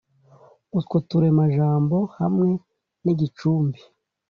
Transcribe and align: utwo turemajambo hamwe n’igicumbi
utwo 0.79 0.97
turemajambo 1.09 1.97
hamwe 2.19 2.49
n’igicumbi 3.03 3.79